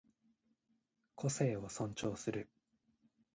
[1.13, 2.49] 個性を尊重する